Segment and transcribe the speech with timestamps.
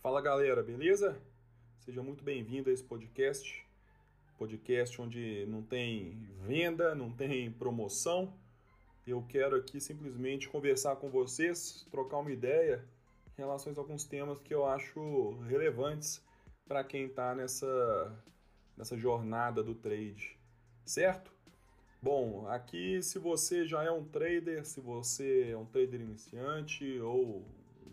[0.00, 1.20] Fala galera, beleza?
[1.80, 3.66] Seja muito bem-vindo a esse podcast.
[4.38, 8.32] Podcast onde não tem venda, não tem promoção.
[9.04, 12.84] Eu quero aqui simplesmente conversar com vocês, trocar uma ideia
[13.36, 16.22] em relação a alguns temas que eu acho relevantes
[16.68, 18.24] para quem está nessa,
[18.76, 20.38] nessa jornada do trade,
[20.84, 21.32] certo?
[22.00, 27.44] Bom, aqui se você já é um trader, se você é um trader iniciante ou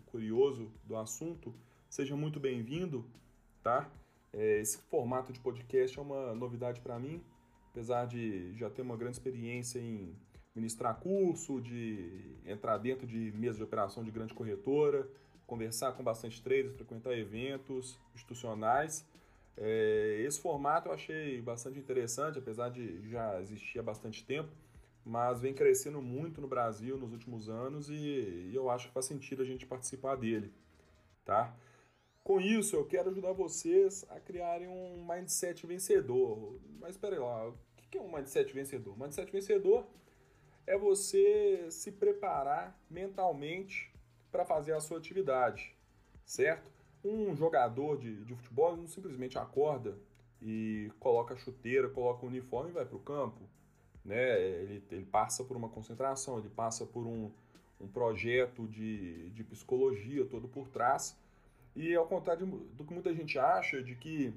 [0.06, 1.52] curioso do assunto,
[1.96, 3.06] seja muito bem-vindo,
[3.62, 3.90] tá?
[4.30, 7.24] É, esse formato de podcast é uma novidade para mim,
[7.70, 10.14] apesar de já ter uma grande experiência em
[10.54, 15.08] ministrar curso, de entrar dentro de mesa de operação de grande corretora,
[15.46, 19.08] conversar com bastante traders, frequentar eventos institucionais.
[19.56, 24.50] É, esse formato eu achei bastante interessante, apesar de já existir há bastante tempo,
[25.02, 29.06] mas vem crescendo muito no Brasil nos últimos anos e, e eu acho que faz
[29.06, 30.52] sentido a gente participar dele,
[31.24, 31.56] tá?
[32.26, 36.58] Com isso, eu quero ajudar vocês a criarem um mindset vencedor.
[36.80, 37.54] Mas espera lá, o
[37.88, 38.98] que é um mindset vencedor?
[38.98, 39.86] mindset vencedor
[40.66, 43.94] é você se preparar mentalmente
[44.32, 45.72] para fazer a sua atividade,
[46.24, 46.68] certo?
[47.04, 49.96] Um jogador de, de futebol não simplesmente acorda
[50.42, 53.40] e coloca a chuteira, coloca o uniforme e vai para o campo.
[54.04, 54.42] Né?
[54.42, 57.30] Ele, ele passa por uma concentração, ele passa por um,
[57.80, 61.16] um projeto de, de psicologia todo por trás
[61.76, 64.34] e ao contrário do que muita gente acha, de que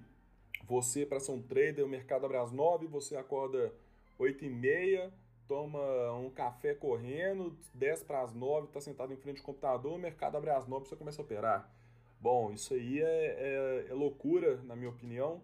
[0.67, 3.73] você, para ser um trader, o mercado abre às 9, você acorda
[4.19, 5.11] 8 e meia,
[5.47, 5.79] toma
[6.13, 10.35] um café correndo, 10 para as 9, está sentado em frente ao computador, o mercado
[10.35, 11.73] abre às 9 e você começa a operar.
[12.19, 15.41] Bom, isso aí é, é, é loucura, na minha opinião.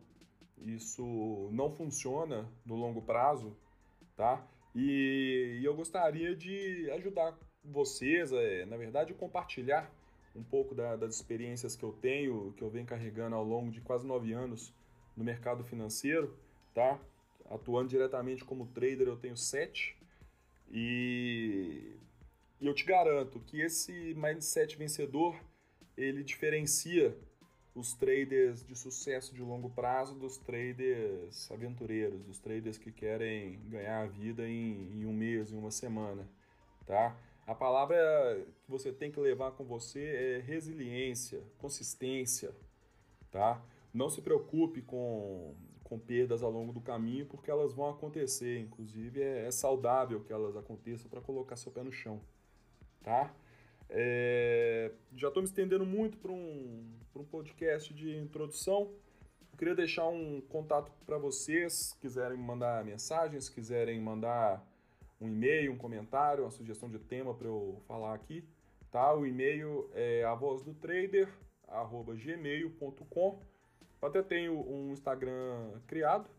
[0.58, 3.56] Isso não funciona no longo prazo,
[4.18, 4.46] tá?
[4.76, 9.90] E, e eu gostaria de ajudar vocês, é, na verdade, compartilhar
[10.36, 13.82] um pouco da, das experiências que eu tenho, que eu venho carregando ao longo de
[13.82, 14.74] quase nove anos
[15.16, 16.38] no mercado financeiro,
[16.74, 17.00] tá?
[17.50, 19.98] Atuando diretamente como trader, eu tenho sete.
[20.70, 21.96] E,
[22.60, 25.40] e eu te garanto que esse mindset vencedor,
[25.96, 27.18] ele diferencia
[27.74, 34.04] os traders de sucesso de longo prazo dos traders aventureiros, dos traders que querem ganhar
[34.04, 36.28] a vida em, em um mês, em uma semana,
[36.86, 37.18] tá?
[37.48, 37.98] A palavra
[38.64, 42.56] que você tem que levar com você é resiliência, consistência,
[43.32, 43.64] tá?
[43.94, 48.60] Não se preocupe com, com perdas ao longo do caminho, porque elas vão acontecer.
[48.60, 52.20] Inclusive, é, é saudável que elas aconteçam para colocar seu pé no chão,
[53.04, 53.32] tá?
[53.90, 56.84] É, já estou me estendendo muito para um,
[57.16, 58.92] um podcast de introdução.
[59.52, 64.66] Eu queria deixar um contato para vocês, se quiserem mandar mensagens, se quiserem mandar
[65.20, 68.44] um e-mail, um comentário, uma sugestão de tema para eu falar aqui,
[68.92, 69.14] tá?
[69.14, 71.30] O e-mail é a voz do trader
[72.16, 73.40] gmail.com.
[74.02, 76.30] Até tenho um Instagram criado,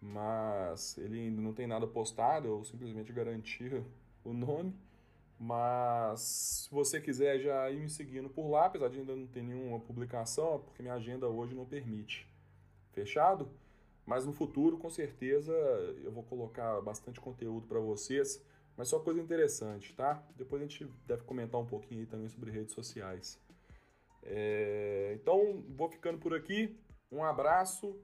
[0.00, 3.82] mas ele ainda não tem nada postado, eu simplesmente garanti
[4.24, 4.74] o nome.
[5.38, 9.42] Mas se você quiser já ir me seguindo por lá, apesar de ainda não ter
[9.42, 12.26] nenhuma publicação, porque minha agenda hoje não permite.
[12.92, 13.48] Fechado?
[14.06, 15.52] Mas no futuro, com certeza,
[16.02, 18.44] eu vou colocar bastante conteúdo para vocês,
[18.76, 20.22] mas só coisa interessante, tá?
[20.36, 23.40] Depois a gente deve comentar um pouquinho aí também sobre redes sociais.
[24.22, 25.12] É...
[25.14, 26.76] Então, vou ficando por aqui.
[27.10, 27.96] Um abraço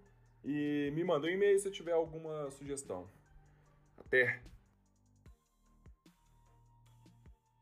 [0.44, 3.06] e me manda um e-mail se tiver alguma sugestão.
[3.98, 4.40] Até!